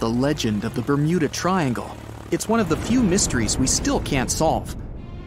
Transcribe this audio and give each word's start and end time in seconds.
the 0.00 0.08
legend 0.08 0.64
of 0.64 0.74
the 0.74 0.80
Bermuda 0.80 1.28
Triangle. 1.28 1.94
It's 2.30 2.48
one 2.48 2.58
of 2.58 2.70
the 2.70 2.76
few 2.76 3.02
mysteries 3.02 3.58
we 3.58 3.66
still 3.66 4.00
can't 4.00 4.30
solve. 4.30 4.74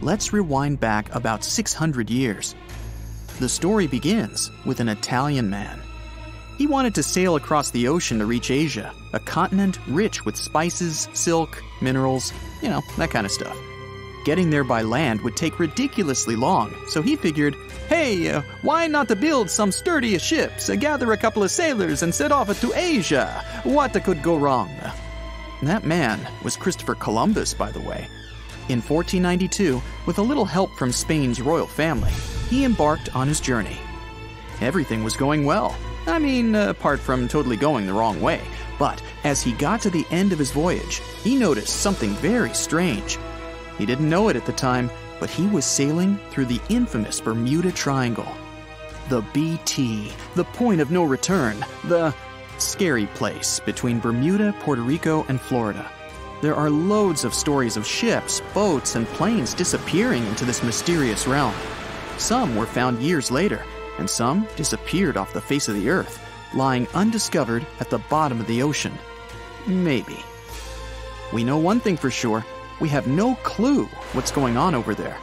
Let's 0.02 0.32
rewind 0.32 0.80
back 0.80 1.14
about 1.14 1.44
600 1.44 2.10
years. 2.10 2.56
The 3.38 3.48
story 3.48 3.86
begins 3.86 4.50
with 4.66 4.80
an 4.80 4.88
Italian 4.88 5.48
man. 5.48 5.80
He 6.58 6.66
wanted 6.66 6.94
to 6.96 7.04
sail 7.04 7.36
across 7.36 7.70
the 7.70 7.86
ocean 7.86 8.18
to 8.18 8.26
reach 8.26 8.50
Asia, 8.50 8.92
a 9.12 9.20
continent 9.20 9.78
rich 9.86 10.24
with 10.24 10.36
spices, 10.36 11.08
silk, 11.14 11.62
minerals, 11.80 12.32
you 12.60 12.68
know, 12.68 12.82
that 12.98 13.10
kind 13.10 13.26
of 13.26 13.32
stuff. 13.32 13.56
Getting 14.24 14.48
there 14.48 14.64
by 14.64 14.80
land 14.80 15.20
would 15.20 15.36
take 15.36 15.58
ridiculously 15.58 16.34
long, 16.34 16.74
so 16.88 17.02
he 17.02 17.14
figured, 17.14 17.54
hey, 17.88 18.30
uh, 18.30 18.40
why 18.62 18.86
not 18.86 19.06
to 19.08 19.16
build 19.16 19.50
some 19.50 19.70
sturdy 19.70 20.16
ships, 20.16 20.70
uh, 20.70 20.76
gather 20.76 21.12
a 21.12 21.16
couple 21.16 21.42
of 21.42 21.50
sailors, 21.50 22.02
and 22.02 22.14
set 22.14 22.32
off 22.32 22.58
to 22.58 22.72
Asia? 22.74 23.44
What 23.64 23.92
could 24.02 24.22
go 24.22 24.36
wrong? 24.36 24.74
That 25.62 25.84
man 25.84 26.26
was 26.42 26.56
Christopher 26.56 26.94
Columbus, 26.94 27.52
by 27.52 27.70
the 27.70 27.80
way. 27.80 28.08
In 28.70 28.80
1492, 28.80 29.82
with 30.06 30.18
a 30.18 30.22
little 30.22 30.46
help 30.46 30.74
from 30.78 30.90
Spain's 30.90 31.42
royal 31.42 31.66
family, 31.66 32.12
he 32.48 32.64
embarked 32.64 33.14
on 33.14 33.28
his 33.28 33.40
journey. 33.40 33.76
Everything 34.62 35.04
was 35.04 35.18
going 35.18 35.44
well. 35.44 35.76
I 36.06 36.18
mean, 36.18 36.54
uh, 36.54 36.70
apart 36.70 36.98
from 36.98 37.28
totally 37.28 37.56
going 37.56 37.84
the 37.84 37.92
wrong 37.92 38.22
way. 38.22 38.40
But 38.78 39.02
as 39.24 39.42
he 39.42 39.52
got 39.52 39.82
to 39.82 39.90
the 39.90 40.06
end 40.10 40.32
of 40.32 40.38
his 40.38 40.50
voyage, 40.50 41.02
he 41.22 41.36
noticed 41.36 41.76
something 41.76 42.14
very 42.14 42.54
strange. 42.54 43.18
He 43.78 43.86
didn't 43.86 44.08
know 44.08 44.28
it 44.28 44.36
at 44.36 44.46
the 44.46 44.52
time, 44.52 44.90
but 45.18 45.30
he 45.30 45.46
was 45.46 45.64
sailing 45.64 46.18
through 46.30 46.46
the 46.46 46.60
infamous 46.68 47.20
Bermuda 47.20 47.72
Triangle. 47.72 48.28
The 49.08 49.22
BT, 49.32 50.12
the 50.34 50.44
point 50.44 50.80
of 50.80 50.90
no 50.90 51.04
return, 51.04 51.64
the 51.84 52.14
scary 52.58 53.06
place 53.06 53.60
between 53.60 54.00
Bermuda, 54.00 54.54
Puerto 54.60 54.82
Rico, 54.82 55.24
and 55.28 55.40
Florida. 55.40 55.90
There 56.40 56.54
are 56.54 56.70
loads 56.70 57.24
of 57.24 57.34
stories 57.34 57.76
of 57.76 57.86
ships, 57.86 58.40
boats, 58.52 58.94
and 58.94 59.06
planes 59.08 59.54
disappearing 59.54 60.24
into 60.26 60.44
this 60.44 60.62
mysterious 60.62 61.26
realm. 61.26 61.54
Some 62.18 62.54
were 62.54 62.66
found 62.66 63.02
years 63.02 63.30
later, 63.30 63.64
and 63.98 64.08
some 64.08 64.46
disappeared 64.56 65.16
off 65.16 65.32
the 65.32 65.40
face 65.40 65.68
of 65.68 65.74
the 65.74 65.90
earth, 65.90 66.20
lying 66.54 66.86
undiscovered 66.94 67.66
at 67.80 67.90
the 67.90 67.98
bottom 67.98 68.40
of 68.40 68.46
the 68.46 68.62
ocean. 68.62 68.92
Maybe. 69.66 70.18
We 71.32 71.44
know 71.44 71.58
one 71.58 71.80
thing 71.80 71.96
for 71.96 72.10
sure 72.10 72.44
we 72.80 72.88
have 72.88 73.06
no 73.06 73.34
clue 73.36 73.84
what's 74.12 74.30
going 74.32 74.56
on 74.56 74.74
over 74.74 74.94
there. 74.94 75.16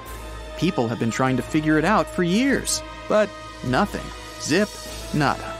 People 0.58 0.88
have 0.88 1.00
been 1.00 1.12
trying 1.12 1.38
to 1.38 1.44
figure 1.44 1.78
it 1.78 1.86
out 1.86 2.08
for 2.08 2.24
years, 2.24 2.82
but 3.10 3.30
nothing. 3.66 4.06
Zip, 4.42 4.70
nada. 5.14 5.58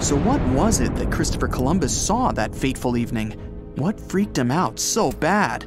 So, 0.00 0.16
what 0.16 0.40
was 0.48 0.80
it 0.80 0.94
that 0.96 1.12
Christopher 1.12 1.48
Columbus 1.48 1.96
saw 1.96 2.32
that 2.32 2.54
fateful 2.54 2.96
evening? 2.96 3.32
What 3.76 4.00
freaked 4.00 4.38
him 4.38 4.50
out 4.50 4.78
so 4.78 5.12
bad? 5.12 5.66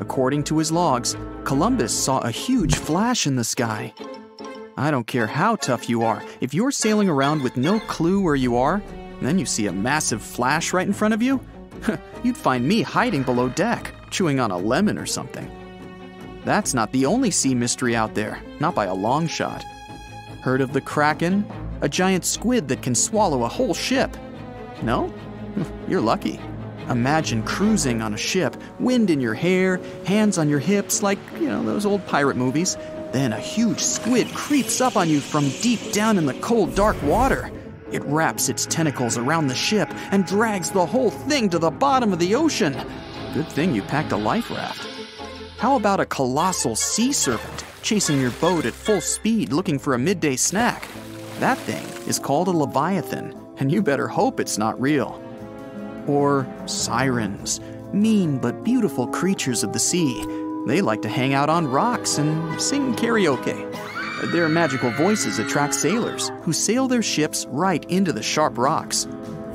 According 0.00 0.44
to 0.44 0.58
his 0.58 0.72
logs, 0.72 1.16
Columbus 1.44 1.94
saw 1.94 2.18
a 2.20 2.30
huge 2.30 2.76
flash 2.76 3.26
in 3.26 3.36
the 3.36 3.44
sky. 3.44 3.94
I 4.76 4.90
don't 4.90 5.06
care 5.06 5.26
how 5.26 5.56
tough 5.56 5.88
you 5.88 6.02
are, 6.02 6.22
if 6.40 6.52
you're 6.52 6.70
sailing 6.70 7.08
around 7.08 7.42
with 7.42 7.56
no 7.56 7.80
clue 7.80 8.20
where 8.20 8.34
you 8.34 8.56
are, 8.56 8.82
and 9.18 9.26
then 9.26 9.38
you 9.38 9.46
see 9.46 9.66
a 9.66 9.72
massive 9.72 10.22
flash 10.22 10.72
right 10.72 10.86
in 10.86 10.92
front 10.92 11.14
of 11.14 11.22
you, 11.22 11.40
you'd 12.22 12.36
find 12.36 12.66
me 12.66 12.82
hiding 12.82 13.22
below 13.22 13.48
deck 13.48 13.92
chewing 14.10 14.40
on 14.40 14.50
a 14.50 14.58
lemon 14.58 14.98
or 14.98 15.06
something. 15.06 15.50
That's 16.44 16.74
not 16.74 16.92
the 16.92 17.06
only 17.06 17.30
sea 17.30 17.54
mystery 17.54 17.96
out 17.96 18.14
there, 18.14 18.40
not 18.60 18.74
by 18.74 18.86
a 18.86 18.94
long 18.94 19.26
shot. 19.26 19.64
Heard 20.42 20.60
of 20.60 20.72
the 20.72 20.80
Kraken? 20.80 21.44
A 21.80 21.88
giant 21.88 22.24
squid 22.24 22.68
that 22.68 22.82
can 22.82 22.94
swallow 22.94 23.44
a 23.44 23.48
whole 23.48 23.74
ship. 23.74 24.16
No? 24.82 25.12
You're 25.88 26.00
lucky. 26.00 26.40
Imagine 26.88 27.42
cruising 27.42 28.00
on 28.00 28.14
a 28.14 28.16
ship, 28.16 28.56
wind 28.78 29.10
in 29.10 29.20
your 29.20 29.34
hair, 29.34 29.80
hands 30.04 30.38
on 30.38 30.48
your 30.48 30.60
hips, 30.60 31.02
like, 31.02 31.18
you 31.40 31.48
know, 31.48 31.64
those 31.64 31.84
old 31.84 32.06
pirate 32.06 32.36
movies. 32.36 32.76
Then 33.10 33.32
a 33.32 33.40
huge 33.40 33.80
squid 33.80 34.28
creeps 34.28 34.80
up 34.80 34.96
on 34.96 35.08
you 35.08 35.20
from 35.20 35.48
deep 35.62 35.92
down 35.92 36.16
in 36.16 36.26
the 36.26 36.34
cold, 36.34 36.74
dark 36.76 37.00
water. 37.02 37.50
It 37.90 38.04
wraps 38.04 38.48
its 38.48 38.66
tentacles 38.66 39.18
around 39.18 39.48
the 39.48 39.54
ship 39.54 39.88
and 40.12 40.26
drags 40.26 40.70
the 40.70 40.86
whole 40.86 41.10
thing 41.10 41.50
to 41.50 41.58
the 41.58 41.70
bottom 41.70 42.12
of 42.12 42.18
the 42.18 42.34
ocean. 42.34 42.76
Good 43.36 43.48
thing 43.48 43.74
you 43.74 43.82
packed 43.82 44.12
a 44.12 44.16
life 44.16 44.50
raft. 44.50 44.88
How 45.58 45.76
about 45.76 46.00
a 46.00 46.06
colossal 46.06 46.74
sea 46.74 47.12
serpent 47.12 47.66
chasing 47.82 48.18
your 48.18 48.30
boat 48.30 48.64
at 48.64 48.72
full 48.72 49.02
speed 49.02 49.52
looking 49.52 49.78
for 49.78 49.92
a 49.92 49.98
midday 49.98 50.36
snack? 50.36 50.88
That 51.38 51.58
thing 51.58 51.84
is 52.08 52.18
called 52.18 52.48
a 52.48 52.50
leviathan, 52.50 53.38
and 53.58 53.70
you 53.70 53.82
better 53.82 54.08
hope 54.08 54.40
it's 54.40 54.56
not 54.56 54.80
real. 54.80 55.22
Or 56.06 56.50
sirens, 56.64 57.60
mean 57.92 58.38
but 58.38 58.64
beautiful 58.64 59.06
creatures 59.06 59.62
of 59.62 59.74
the 59.74 59.78
sea. 59.78 60.24
They 60.66 60.80
like 60.80 61.02
to 61.02 61.10
hang 61.10 61.34
out 61.34 61.50
on 61.50 61.68
rocks 61.68 62.16
and 62.16 62.58
sing 62.58 62.94
karaoke. 62.94 63.70
Their 64.32 64.48
magical 64.48 64.92
voices 64.92 65.38
attract 65.38 65.74
sailors 65.74 66.32
who 66.40 66.54
sail 66.54 66.88
their 66.88 67.02
ships 67.02 67.44
right 67.50 67.84
into 67.90 68.14
the 68.14 68.22
sharp 68.22 68.56
rocks. 68.56 69.04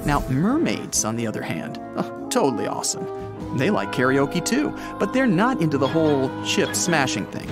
Now, 0.05 0.23
mermaids, 0.29 1.03
on 1.03 1.15
the 1.15 1.25
other 1.25 1.41
hand, 1.41 1.79
totally 2.29 2.67
awesome. 2.67 3.20
They 3.57 3.69
like 3.69 3.91
karaoke 3.91 4.43
too, 4.43 4.75
but 4.99 5.13
they're 5.13 5.27
not 5.27 5.61
into 5.61 5.77
the 5.77 5.87
whole 5.87 6.29
ship 6.45 6.75
smashing 6.75 7.25
thing. 7.27 7.49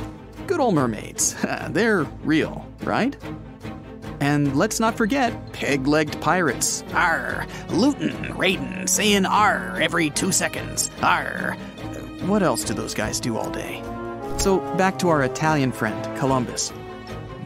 Good 0.47 0.59
old 0.59 0.75
mermaids. 0.75 1.35
they're 1.69 2.03
real, 2.23 2.65
right? 2.83 3.15
And 4.19 4.55
let's 4.55 4.79
not 4.79 4.97
forget 4.97 5.53
peg 5.53 5.87
legged 5.87 6.19
pirates. 6.21 6.83
Arr! 6.93 7.47
Lootin', 7.69 8.35
raidin', 8.37 8.87
saying 8.87 9.25
arr 9.25 9.79
every 9.81 10.09
two 10.09 10.31
seconds. 10.31 10.91
Arr! 11.01 11.53
What 12.25 12.43
else 12.43 12.63
do 12.63 12.73
those 12.73 12.93
guys 12.93 13.19
do 13.19 13.37
all 13.37 13.49
day? 13.49 13.81
So, 14.37 14.59
back 14.75 14.99
to 14.99 15.09
our 15.09 15.23
Italian 15.23 15.71
friend, 15.71 16.17
Columbus. 16.17 16.73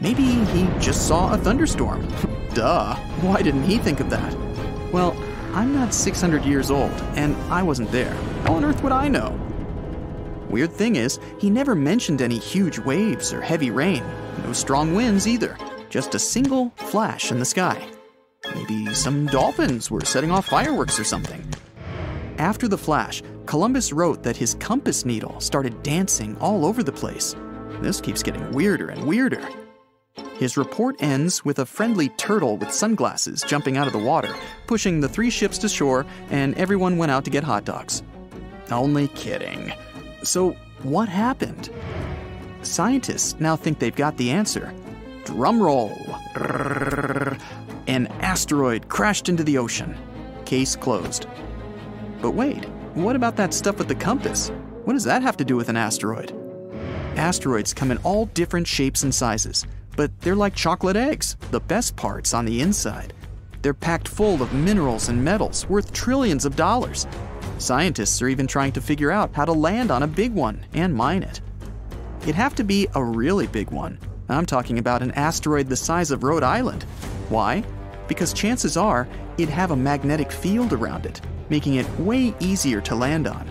Maybe 0.00 0.22
he 0.22 0.68
just 0.80 1.06
saw 1.06 1.32
a 1.32 1.38
thunderstorm. 1.38 2.08
Duh, 2.54 2.94
why 3.20 3.42
didn't 3.42 3.64
he 3.64 3.78
think 3.78 4.00
of 4.00 4.10
that? 4.10 4.36
Well, 4.92 5.12
I'm 5.54 5.72
not 5.72 5.94
600 5.94 6.44
years 6.44 6.68
old, 6.72 6.90
and 7.14 7.36
I 7.50 7.62
wasn't 7.62 7.92
there. 7.92 8.12
How 8.42 8.54
on 8.54 8.64
earth 8.64 8.82
would 8.82 8.90
I 8.90 9.06
know? 9.06 9.38
Weird 10.50 10.72
thing 10.72 10.96
is, 10.96 11.20
he 11.38 11.48
never 11.48 11.76
mentioned 11.76 12.20
any 12.20 12.38
huge 12.38 12.80
waves 12.80 13.32
or 13.32 13.40
heavy 13.40 13.70
rain, 13.70 14.02
no 14.42 14.52
strong 14.52 14.94
winds 14.94 15.28
either, 15.28 15.56
just 15.90 16.16
a 16.16 16.18
single 16.18 16.70
flash 16.74 17.30
in 17.30 17.38
the 17.38 17.44
sky. 17.44 17.88
Maybe 18.52 18.92
some 18.94 19.26
dolphins 19.26 19.92
were 19.92 20.00
setting 20.00 20.32
off 20.32 20.46
fireworks 20.46 20.98
or 20.98 21.04
something. 21.04 21.46
After 22.38 22.66
the 22.66 22.76
flash, 22.76 23.22
Columbus 23.46 23.92
wrote 23.92 24.24
that 24.24 24.36
his 24.36 24.56
compass 24.56 25.04
needle 25.04 25.38
started 25.40 25.84
dancing 25.84 26.36
all 26.38 26.66
over 26.66 26.82
the 26.82 26.90
place. 26.90 27.36
This 27.80 28.00
keeps 28.00 28.24
getting 28.24 28.50
weirder 28.50 28.88
and 28.88 29.04
weirder. 29.04 29.48
His 30.34 30.56
report 30.56 30.96
ends 30.98 31.44
with 31.44 31.60
a 31.60 31.66
friendly 31.66 32.08
turtle 32.10 32.56
with 32.56 32.72
sunglasses 32.72 33.42
jumping 33.46 33.76
out 33.76 33.86
of 33.86 33.92
the 33.92 34.00
water, 34.00 34.34
pushing 34.66 35.00
the 35.00 35.08
three 35.08 35.30
ships 35.30 35.58
to 35.58 35.68
shore, 35.68 36.04
and 36.28 36.56
everyone 36.56 36.98
went 36.98 37.12
out 37.12 37.24
to 37.26 37.30
get 37.30 37.44
hot 37.44 37.64
dogs. 37.64 38.02
Only 38.70 39.08
kidding. 39.08 39.72
So, 40.24 40.56
what 40.82 41.08
happened? 41.08 41.70
Scientists 42.62 43.38
now 43.38 43.54
think 43.54 43.78
they've 43.78 43.94
got 43.94 44.16
the 44.16 44.30
answer. 44.32 44.74
Drumroll. 45.24 45.94
An 47.86 48.08
asteroid 48.20 48.88
crashed 48.88 49.28
into 49.28 49.44
the 49.44 49.58
ocean. 49.58 49.96
Case 50.46 50.74
closed. 50.74 51.28
But 52.20 52.32
wait, 52.32 52.64
what 52.94 53.14
about 53.14 53.36
that 53.36 53.54
stuff 53.54 53.78
with 53.78 53.86
the 53.86 53.94
compass? 53.94 54.50
What 54.84 54.94
does 54.94 55.04
that 55.04 55.22
have 55.22 55.36
to 55.36 55.44
do 55.44 55.54
with 55.54 55.68
an 55.68 55.76
asteroid? 55.76 56.34
Asteroids 57.16 57.72
come 57.72 57.92
in 57.92 57.98
all 57.98 58.26
different 58.26 58.66
shapes 58.66 59.04
and 59.04 59.14
sizes 59.14 59.64
but 59.96 60.10
they're 60.20 60.34
like 60.34 60.54
chocolate 60.54 60.96
eggs, 60.96 61.36
the 61.50 61.60
best 61.60 61.96
parts 61.96 62.34
on 62.34 62.44
the 62.44 62.60
inside. 62.60 63.12
They're 63.62 63.74
packed 63.74 64.08
full 64.08 64.42
of 64.42 64.52
minerals 64.52 65.08
and 65.08 65.24
metals 65.24 65.66
worth 65.68 65.92
trillions 65.92 66.44
of 66.44 66.56
dollars. 66.56 67.06
Scientists 67.58 68.20
are 68.20 68.28
even 68.28 68.46
trying 68.46 68.72
to 68.72 68.80
figure 68.80 69.10
out 69.10 69.34
how 69.34 69.44
to 69.44 69.52
land 69.52 69.90
on 69.90 70.02
a 70.02 70.06
big 70.06 70.34
one 70.34 70.66
and 70.74 70.94
mine 70.94 71.22
it. 71.22 71.40
It'd 72.22 72.34
have 72.34 72.54
to 72.56 72.64
be 72.64 72.88
a 72.94 73.02
really 73.02 73.46
big 73.46 73.70
one. 73.70 73.98
I'm 74.28 74.46
talking 74.46 74.78
about 74.78 75.02
an 75.02 75.12
asteroid 75.12 75.68
the 75.68 75.76
size 75.76 76.10
of 76.10 76.24
Rhode 76.24 76.42
Island. 76.42 76.82
Why? 77.28 77.62
Because 78.08 78.32
chances 78.32 78.76
are 78.76 79.08
it'd 79.38 79.48
have 79.48 79.70
a 79.70 79.76
magnetic 79.76 80.30
field 80.32 80.72
around 80.72 81.06
it, 81.06 81.20
making 81.48 81.74
it 81.76 81.88
way 81.98 82.34
easier 82.40 82.80
to 82.82 82.94
land 82.94 83.26
on. 83.26 83.48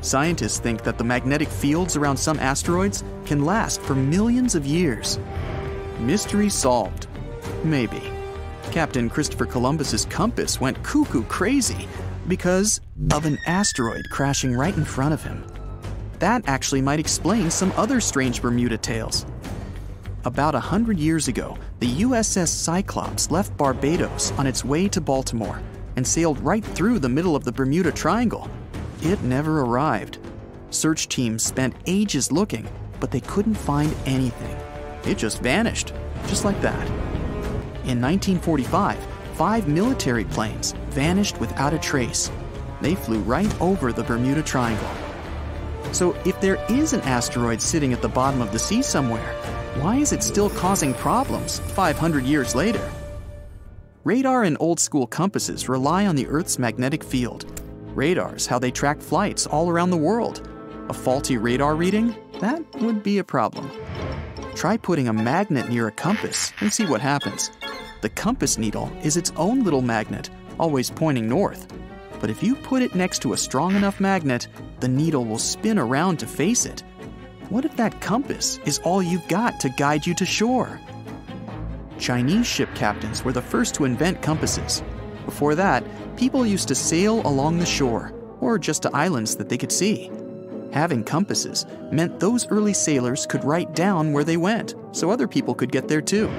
Scientists 0.00 0.58
think 0.58 0.82
that 0.82 0.98
the 0.98 1.04
magnetic 1.04 1.48
fields 1.48 1.96
around 1.96 2.16
some 2.16 2.38
asteroids 2.38 3.02
can 3.24 3.44
last 3.44 3.80
for 3.80 3.94
millions 3.94 4.54
of 4.54 4.66
years. 4.66 5.18
Mystery 5.98 6.48
solved. 6.48 7.06
Maybe. 7.64 8.02
Captain 8.70 9.08
Christopher 9.08 9.46
Columbus's 9.46 10.04
compass 10.04 10.60
went 10.60 10.82
cuckoo 10.82 11.22
crazy 11.24 11.88
because 12.28 12.80
of 13.12 13.24
an 13.24 13.38
asteroid 13.46 14.04
crashing 14.10 14.54
right 14.54 14.76
in 14.76 14.84
front 14.84 15.14
of 15.14 15.22
him. 15.22 15.44
That 16.18 16.42
actually 16.46 16.82
might 16.82 17.00
explain 17.00 17.50
some 17.50 17.72
other 17.76 18.00
strange 18.00 18.42
Bermuda 18.42 18.78
tales. 18.78 19.26
About 20.24 20.54
a 20.54 20.60
hundred 20.60 20.98
years 20.98 21.28
ago, 21.28 21.56
the 21.78 22.02
USS 22.02 22.48
Cyclops 22.48 23.30
left 23.30 23.56
Barbados 23.56 24.32
on 24.32 24.46
its 24.46 24.64
way 24.64 24.88
to 24.88 25.00
Baltimore. 25.00 25.60
and 25.96 26.06
sailed 26.06 26.38
right 26.40 26.62
through 26.62 26.98
the 26.98 27.08
middle 27.08 27.34
of 27.34 27.44
the 27.44 27.52
Bermuda 27.52 27.90
Triangle. 27.90 28.50
It 29.02 29.22
never 29.22 29.62
arrived. 29.62 30.18
Search 30.70 31.08
teams 31.08 31.42
spent 31.42 31.74
ages 31.86 32.30
looking, 32.30 32.68
but 33.00 33.10
they 33.10 33.20
couldn't 33.20 33.54
find 33.54 33.94
anything. 34.04 34.56
It 35.06 35.18
just 35.18 35.40
vanished, 35.40 35.92
just 36.26 36.44
like 36.44 36.60
that. 36.60 36.86
In 37.84 38.00
1945, 38.00 38.98
five 39.34 39.68
military 39.68 40.24
planes 40.24 40.72
vanished 40.88 41.38
without 41.38 41.72
a 41.72 41.78
trace. 41.78 42.30
They 42.80 42.94
flew 42.94 43.20
right 43.20 43.60
over 43.60 43.92
the 43.92 44.02
Bermuda 44.02 44.42
Triangle. 44.42 44.88
So, 45.92 46.14
if 46.24 46.40
there 46.40 46.58
is 46.68 46.92
an 46.92 47.00
asteroid 47.02 47.62
sitting 47.62 47.92
at 47.92 48.02
the 48.02 48.08
bottom 48.08 48.42
of 48.42 48.52
the 48.52 48.58
sea 48.58 48.82
somewhere, 48.82 49.34
why 49.80 49.96
is 49.96 50.12
it 50.12 50.22
still 50.22 50.50
causing 50.50 50.94
problems 50.94 51.60
500 51.60 52.24
years 52.24 52.54
later? 52.54 52.90
Radar 54.04 54.44
and 54.44 54.56
old 54.60 54.80
school 54.80 55.06
compasses 55.06 55.68
rely 55.68 56.06
on 56.06 56.16
the 56.16 56.26
Earth's 56.26 56.58
magnetic 56.58 57.04
field. 57.04 57.44
Radar's 57.94 58.46
how 58.46 58.58
they 58.58 58.70
track 58.70 59.00
flights 59.00 59.46
all 59.46 59.68
around 59.68 59.90
the 59.90 59.96
world. 59.96 60.48
A 60.88 60.92
faulty 60.92 61.38
radar 61.38 61.74
reading? 61.74 62.14
That 62.40 62.62
would 62.80 63.02
be 63.02 63.18
a 63.18 63.24
problem. 63.24 63.70
Try 64.56 64.78
putting 64.78 65.06
a 65.06 65.12
magnet 65.12 65.68
near 65.68 65.86
a 65.86 65.92
compass 65.92 66.54
and 66.60 66.72
see 66.72 66.86
what 66.86 67.02
happens. 67.02 67.50
The 68.00 68.08
compass 68.08 68.56
needle 68.56 68.90
is 69.02 69.18
its 69.18 69.30
own 69.36 69.62
little 69.62 69.82
magnet, 69.82 70.30
always 70.58 70.88
pointing 70.88 71.28
north. 71.28 71.70
But 72.20 72.30
if 72.30 72.42
you 72.42 72.56
put 72.56 72.80
it 72.80 72.94
next 72.94 73.18
to 73.20 73.34
a 73.34 73.36
strong 73.36 73.76
enough 73.76 74.00
magnet, 74.00 74.48
the 74.80 74.88
needle 74.88 75.26
will 75.26 75.38
spin 75.38 75.78
around 75.78 76.16
to 76.20 76.26
face 76.26 76.64
it. 76.64 76.82
What 77.50 77.66
if 77.66 77.76
that 77.76 78.00
compass 78.00 78.58
is 78.64 78.78
all 78.78 79.02
you've 79.02 79.28
got 79.28 79.60
to 79.60 79.68
guide 79.68 80.06
you 80.06 80.14
to 80.14 80.24
shore? 80.24 80.80
Chinese 81.98 82.46
ship 82.46 82.74
captains 82.74 83.22
were 83.22 83.32
the 83.32 83.42
first 83.42 83.74
to 83.74 83.84
invent 83.84 84.22
compasses. 84.22 84.82
Before 85.26 85.54
that, 85.54 85.84
people 86.16 86.46
used 86.46 86.68
to 86.68 86.74
sail 86.74 87.20
along 87.26 87.58
the 87.58 87.66
shore, 87.66 88.14
or 88.40 88.58
just 88.58 88.80
to 88.82 88.96
islands 88.96 89.36
that 89.36 89.50
they 89.50 89.58
could 89.58 89.72
see. 89.72 90.10
Having 90.72 91.04
compasses 91.04 91.66
meant 91.90 92.20
those 92.20 92.46
early 92.48 92.74
sailors 92.74 93.26
could 93.26 93.44
write 93.44 93.74
down 93.74 94.12
where 94.12 94.24
they 94.24 94.36
went, 94.36 94.74
so 94.92 95.10
other 95.10 95.28
people 95.28 95.54
could 95.54 95.72
get 95.72 95.88
there 95.88 96.02
too. 96.02 96.30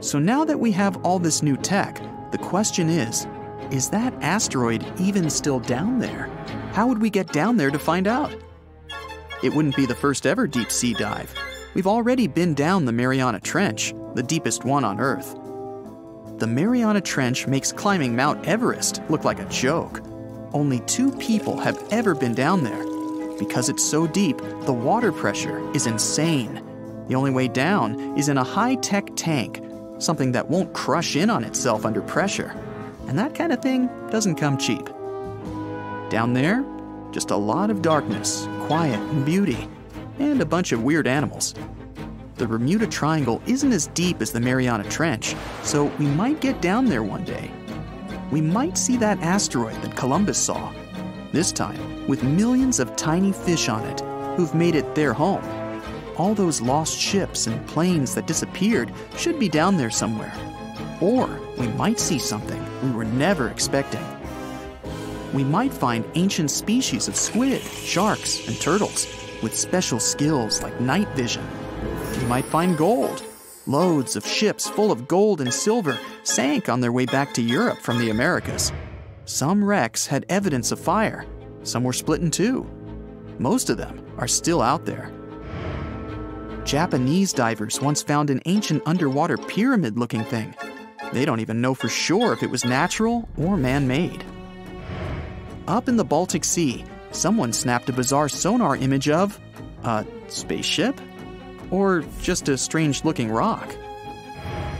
So 0.00 0.18
now 0.18 0.44
that 0.44 0.58
we 0.58 0.70
have 0.72 0.96
all 1.04 1.18
this 1.18 1.42
new 1.42 1.56
tech, 1.56 2.00
the 2.30 2.38
question 2.38 2.88
is 2.88 3.26
is 3.70 3.90
that 3.90 4.14
asteroid 4.22 4.84
even 4.98 5.28
still 5.28 5.60
down 5.60 5.98
there? 5.98 6.30
How 6.72 6.86
would 6.86 7.02
we 7.02 7.10
get 7.10 7.32
down 7.32 7.56
there 7.56 7.70
to 7.70 7.78
find 7.78 8.06
out? 8.06 8.34
It 9.42 9.52
wouldn't 9.52 9.76
be 9.76 9.84
the 9.84 9.94
first 9.94 10.26
ever 10.26 10.46
deep 10.46 10.70
sea 10.70 10.94
dive. 10.94 11.34
We've 11.74 11.86
already 11.86 12.26
been 12.26 12.54
down 12.54 12.86
the 12.86 12.92
Mariana 12.92 13.40
Trench, 13.40 13.94
the 14.14 14.22
deepest 14.22 14.64
one 14.64 14.84
on 14.84 15.00
Earth. 15.00 15.36
The 16.38 16.46
Mariana 16.46 17.00
Trench 17.00 17.46
makes 17.46 17.72
climbing 17.72 18.16
Mount 18.16 18.46
Everest 18.46 19.02
look 19.10 19.24
like 19.24 19.38
a 19.38 19.48
joke. 19.48 20.00
Only 20.52 20.80
two 20.80 21.12
people 21.12 21.58
have 21.58 21.82
ever 21.90 22.14
been 22.14 22.34
down 22.34 22.64
there. 22.64 22.84
Because 23.38 23.68
it's 23.68 23.84
so 23.84 24.06
deep, 24.06 24.38
the 24.62 24.72
water 24.72 25.12
pressure 25.12 25.58
is 25.74 25.86
insane. 25.86 26.62
The 27.08 27.14
only 27.14 27.30
way 27.30 27.48
down 27.48 28.18
is 28.18 28.28
in 28.28 28.36
a 28.36 28.44
high 28.44 28.74
tech 28.74 29.10
tank, 29.16 29.62
something 29.98 30.32
that 30.32 30.50
won't 30.50 30.74
crush 30.74 31.16
in 31.16 31.30
on 31.30 31.44
itself 31.44 31.86
under 31.86 32.02
pressure. 32.02 32.54
And 33.06 33.18
that 33.18 33.34
kind 33.34 33.52
of 33.52 33.62
thing 33.62 33.88
doesn't 34.10 34.34
come 34.34 34.58
cheap. 34.58 34.86
Down 36.10 36.32
there, 36.34 36.64
just 37.12 37.30
a 37.30 37.36
lot 37.36 37.70
of 37.70 37.80
darkness, 37.80 38.46
quiet, 38.60 38.98
and 38.98 39.24
beauty, 39.24 39.68
and 40.18 40.40
a 40.40 40.46
bunch 40.46 40.72
of 40.72 40.82
weird 40.82 41.06
animals. 41.06 41.54
The 42.36 42.46
Bermuda 42.46 42.86
Triangle 42.86 43.42
isn't 43.46 43.72
as 43.72 43.88
deep 43.88 44.20
as 44.20 44.30
the 44.30 44.40
Mariana 44.40 44.84
Trench, 44.84 45.34
so 45.62 45.86
we 45.98 46.06
might 46.06 46.40
get 46.40 46.60
down 46.60 46.86
there 46.86 47.02
one 47.02 47.24
day. 47.24 47.50
We 48.30 48.40
might 48.40 48.76
see 48.76 48.96
that 48.98 49.20
asteroid 49.22 49.74
that 49.82 49.96
Columbus 49.96 50.38
saw, 50.38 50.72
this 51.32 51.52
time 51.52 52.06
with 52.06 52.22
millions 52.22 52.80
of 52.80 52.96
tiny 52.96 53.32
fish 53.32 53.68
on 53.68 53.84
it 53.84 54.00
who've 54.36 54.54
made 54.54 54.74
it 54.74 54.94
their 54.94 55.12
home. 55.12 55.42
All 56.16 56.34
those 56.34 56.60
lost 56.60 56.98
ships 56.98 57.46
and 57.46 57.66
planes 57.66 58.14
that 58.14 58.26
disappeared 58.26 58.92
should 59.16 59.38
be 59.38 59.48
down 59.48 59.76
there 59.76 59.90
somewhere. 59.90 60.32
Or 61.00 61.28
we 61.58 61.68
might 61.68 62.00
see 62.00 62.18
something 62.18 62.64
we 62.82 62.90
were 62.90 63.04
never 63.04 63.48
expecting. 63.48 64.04
We 65.32 65.44
might 65.44 65.72
find 65.72 66.04
ancient 66.14 66.50
species 66.50 67.06
of 67.08 67.16
squid, 67.16 67.62
sharks, 67.62 68.48
and 68.48 68.58
turtles 68.60 69.06
with 69.42 69.56
special 69.56 70.00
skills 70.00 70.62
like 70.62 70.80
night 70.80 71.08
vision. 71.10 71.46
We 72.18 72.26
might 72.26 72.46
find 72.46 72.76
gold. 72.76 73.22
Loads 73.66 74.16
of 74.16 74.26
ships 74.26 74.68
full 74.68 74.90
of 74.90 75.06
gold 75.06 75.40
and 75.40 75.52
silver 75.52 75.98
sank 76.22 76.68
on 76.68 76.80
their 76.80 76.92
way 76.92 77.04
back 77.04 77.34
to 77.34 77.42
Europe 77.42 77.78
from 77.78 77.98
the 77.98 78.10
Americas. 78.10 78.72
Some 79.28 79.62
wrecks 79.62 80.06
had 80.06 80.24
evidence 80.30 80.72
of 80.72 80.80
fire, 80.80 81.26
some 81.62 81.84
were 81.84 81.92
split 81.92 82.22
in 82.22 82.30
two. 82.30 82.66
Most 83.38 83.68
of 83.68 83.76
them 83.76 84.02
are 84.16 84.26
still 84.26 84.62
out 84.62 84.86
there. 84.86 85.12
Japanese 86.64 87.34
divers 87.34 87.78
once 87.78 88.02
found 88.02 88.30
an 88.30 88.40
ancient 88.46 88.82
underwater 88.86 89.36
pyramid 89.36 89.98
looking 89.98 90.24
thing. 90.24 90.54
They 91.12 91.26
don't 91.26 91.40
even 91.40 91.60
know 91.60 91.74
for 91.74 91.90
sure 91.90 92.32
if 92.32 92.42
it 92.42 92.48
was 92.48 92.64
natural 92.64 93.28
or 93.36 93.58
man 93.58 93.86
made. 93.86 94.24
Up 95.66 95.90
in 95.90 95.98
the 95.98 96.06
Baltic 96.06 96.42
Sea, 96.42 96.82
someone 97.10 97.52
snapped 97.52 97.90
a 97.90 97.92
bizarre 97.92 98.30
sonar 98.30 98.76
image 98.76 99.10
of 99.10 99.38
a 99.84 100.06
spaceship? 100.28 100.98
Or 101.70 102.02
just 102.22 102.48
a 102.48 102.56
strange 102.56 103.04
looking 103.04 103.30
rock? 103.30 103.76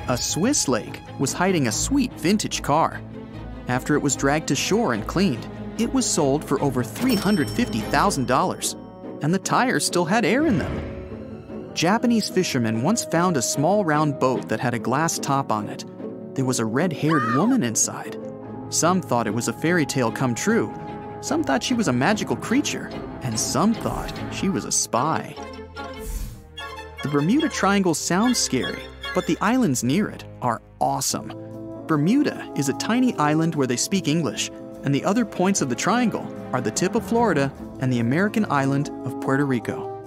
A 0.09 0.17
Swiss 0.17 0.69
lake 0.69 1.03
was 1.19 1.35
hiding 1.35 1.67
a 1.67 1.73
sweet 1.73 2.15
vintage 2.15 2.63
car. 2.63 2.99
After 3.69 3.95
it 3.95 4.03
was 4.03 4.17
dragged 4.17 4.49
to 4.49 4.57
shore 4.57 4.95
and 4.95 5.07
cleaned, 5.07 5.47
it 5.79 5.93
was 5.93 6.11
sold 6.11 6.43
for 6.45 6.61
over 6.63 6.83
$350,000, 6.83 9.23
and 9.23 9.35
the 9.35 9.39
tires 9.39 9.87
still 9.87 10.07
had 10.07 10.25
air 10.25 10.47
in 10.47 10.59
them. 10.59 11.71
Japanese 11.75 12.29
fishermen 12.29 12.83
once 12.83 13.05
found 13.05 13.37
a 13.37 13.43
small 13.43 13.85
round 13.85 14.19
boat 14.19 14.49
that 14.49 14.59
had 14.59 14.75
a 14.75 14.79
glass 14.79 15.19
top 15.19 15.53
on 15.53 15.69
it. 15.69 15.85
There 16.35 16.47
was 16.47 16.61
a 16.61 16.65
red 16.65 16.93
haired 16.93 17.35
woman 17.35 17.63
inside. 17.63 18.17
Some 18.71 19.01
thought 19.01 19.27
it 19.27 19.35
was 19.35 19.49
a 19.49 19.53
fairy 19.53 19.87
tale 19.87 20.11
come 20.11 20.35
true, 20.35 20.75
some 21.21 21.45
thought 21.45 21.63
she 21.63 21.75
was 21.75 21.89
a 21.89 21.93
magical 21.93 22.37
creature, 22.37 22.91
and 23.23 23.39
some 23.39 23.75
thought 23.75 24.13
she 24.33 24.49
was 24.49 24.65
a 24.65 24.73
spy. 24.73 25.35
The 27.03 27.09
Bermuda 27.11 27.49
Triangle 27.49 27.95
sounds 27.95 28.39
scary, 28.39 28.83
but 29.15 29.27
the 29.27 29.39
islands 29.41 29.85
near 29.85 30.09
it 30.09 30.25
are 30.43 30.63
awesome. 30.81 31.33
Bermuda 31.89 32.49
is 32.55 32.69
a 32.69 32.75
tiny 32.75 33.17
island 33.17 33.55
where 33.55 33.67
they 33.67 33.77
speak 33.77 34.07
English, 34.07 34.51
and 34.85 34.95
the 34.95 35.05
other 35.05 35.25
points 35.25 35.63
of 35.63 35.71
the 35.71 35.75
triangle 35.75 36.33
are 36.53 36.61
the 36.61 36.71
tip 36.71 36.95
of 36.95 37.05
Florida 37.05 37.53
and 37.81 37.93
the 37.93 38.01
American 38.01 38.47
island 38.51 38.91
of 39.05 39.21
Puerto 39.21 39.45
Rico. 39.45 39.98